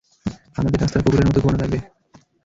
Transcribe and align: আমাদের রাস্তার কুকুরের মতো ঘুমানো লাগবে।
আমাদের 0.57 0.79
রাস্তার 0.79 1.03
কুকুরের 1.03 1.27
মতো 1.27 1.39
ঘুমানো 1.41 1.59
লাগবে। 1.61 1.77